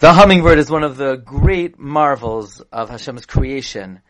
[0.00, 4.00] The hummingbird is one of the great marvels of Hashem's creation.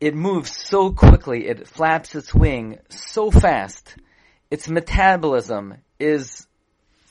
[0.00, 3.94] It moves so quickly, it flaps its wing so fast.
[4.50, 6.48] Its metabolism is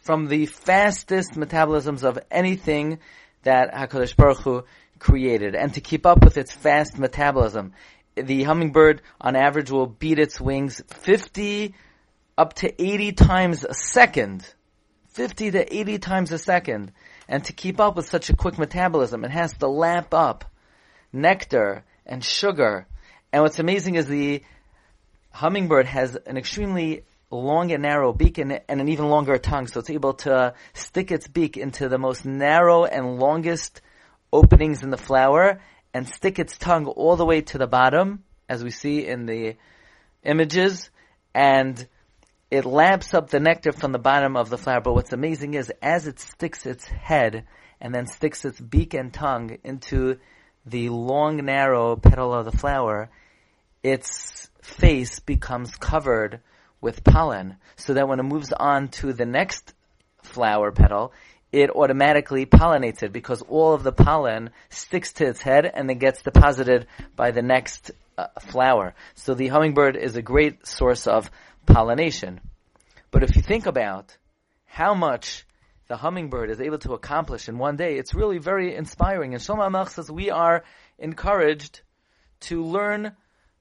[0.04, 3.00] from the fastest metabolisms of anything
[3.44, 4.64] that HaKadosh Baruch Hu
[5.00, 5.56] created.
[5.56, 7.72] And to keep up with its fast metabolism,
[8.18, 11.74] the hummingbird on average will beat its wings 50
[12.38, 14.46] up to 80 times a second.
[15.12, 16.92] 50 to 80 times a second.
[17.28, 20.46] And to keep up with such a quick metabolism, it has to lap up
[21.12, 22.88] nectar and sugar.
[23.32, 24.44] And what's amazing is the
[25.32, 29.82] hummingbird has an extremely long and narrow beak and, and, an even longer tongue, so
[29.82, 33.82] it's able to stick its beak into the most narrow and longest
[34.32, 35.62] openings in the flower
[35.94, 39.56] and stick its tongue all the way to the bottom, as we see in the
[40.24, 40.90] images,
[41.34, 41.88] and
[42.50, 44.82] it laps up the nectar from the bottom of the flower.
[44.82, 47.46] But what's amazing is as it sticks its head
[47.82, 50.18] and then sticks its beak and tongue into
[50.66, 53.10] the long, narrow petal of the flower,
[53.84, 56.42] its face becomes covered
[56.82, 59.74] with pollen so that when it moves on to the next
[60.24, 61.14] flower petal,
[61.52, 65.98] it automatically pollinates it because all of the pollen sticks to its head and then
[65.98, 68.94] gets deposited by the next uh, flower.
[69.16, 71.32] So the hummingbird is a great source of
[71.68, 72.42] pollination.
[73.12, 74.18] But if you think about
[74.66, 75.46] how much
[75.88, 79.34] the hummingbird is able to accomplish in one day, it's really very inspiring.
[79.34, 80.64] And Shlomo Melech says we are
[80.98, 81.82] encouraged
[82.42, 83.14] to learn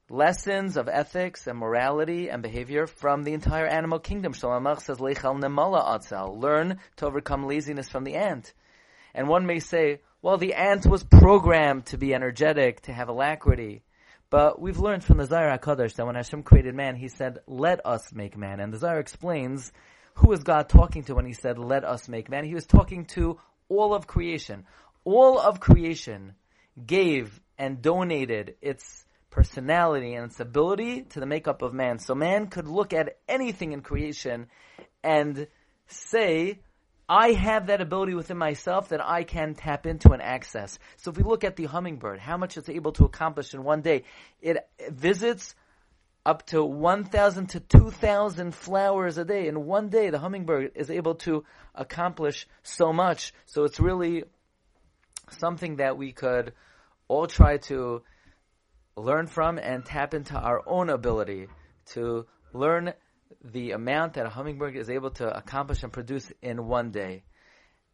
[0.09, 4.33] lessons of ethics and morality and behavior from the entire animal kingdom.
[4.33, 6.41] Shlomo Melech says, Leichel nemala atzel.
[6.41, 8.53] Learn to overcome laziness from the ant.
[9.15, 13.83] And one may say, well, the ant was programmed to be energetic, to have alacrity.
[14.29, 17.85] But we've learned from the Zohar HaKadosh that when Hashem created man, He said, let
[17.87, 18.61] us make man.
[18.61, 19.73] And the Zohar explains
[20.15, 22.45] who is God talking to when He said, let us make man.
[22.45, 24.67] He was talking to all of creation.
[25.05, 26.35] All of creation
[26.85, 31.99] gave and donated its personality and its ability to the makeup of man.
[31.99, 34.49] So man could look at anything in creation
[35.05, 35.47] and
[35.87, 36.61] say,
[37.09, 40.79] I have that ability within myself that I can tap into and access.
[40.97, 43.83] So if we look at the hummingbird, how much it's able to accomplish in one
[43.83, 44.03] day,
[44.41, 44.59] it
[44.91, 45.55] visits
[46.25, 49.47] up to 1,000 to 2,000 flowers a day.
[49.47, 51.45] In one day, the hummingbird is able to
[51.77, 53.33] accomplish so much.
[53.45, 54.25] So it's really
[55.31, 56.53] something that we could
[57.07, 58.03] all try to
[58.97, 61.47] learn from and tap into our own ability
[61.93, 62.93] to learn
[63.45, 67.25] the amount that a hummingbird is able to accomplish and produce in one day.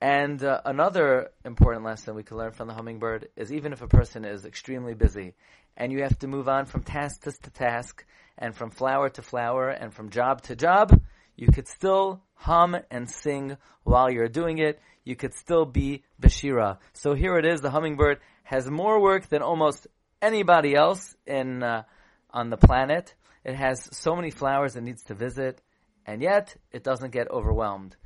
[0.01, 3.87] And uh, another important lesson we can learn from the hummingbird is even if a
[3.87, 5.35] person is extremely busy
[5.77, 8.05] and you have to move on from task to task
[8.37, 11.01] and from flower to flower and from job to job,
[11.37, 14.81] you could still hum and sing while you're doing it.
[15.05, 16.79] You could still be Bashira.
[16.95, 19.87] So here it is, the hummingbird has more work than almost
[20.21, 21.83] anybody else in, uh,
[22.33, 23.15] on the planet.
[23.45, 25.61] It has so many flowers it needs to visit,
[26.07, 27.97] and yet it doesn't get overwhelmed.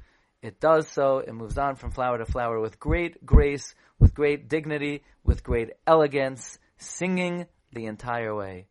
[0.42, 4.48] It does so, it moves on from flower to flower with great grace, with great
[4.48, 8.68] dignity, with great elegance, singing the entire way.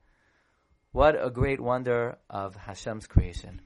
[0.91, 3.61] What a great wonder of Hashem's creation.